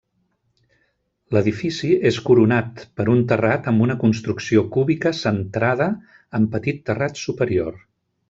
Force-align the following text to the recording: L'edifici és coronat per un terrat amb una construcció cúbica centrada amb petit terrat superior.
L'edifici 1.35 1.89
és 2.09 2.15
coronat 2.29 2.81
per 3.01 3.05
un 3.17 3.21
terrat 3.33 3.69
amb 3.73 3.85
una 3.87 3.97
construcció 4.05 4.65
cúbica 4.77 5.13
centrada 5.21 5.91
amb 6.41 6.53
petit 6.57 6.83
terrat 6.91 7.25
superior. 7.27 7.77